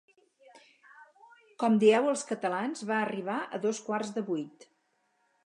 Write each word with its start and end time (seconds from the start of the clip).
Com 1.63 1.75
dieu 1.83 2.07
els 2.13 2.23
catalans 2.31 2.83
va 2.93 2.99
arribar 3.03 3.37
a 3.45 3.61
dos 3.67 3.83
quarts 3.91 4.13
de 4.19 4.27
vuit. 4.33 4.69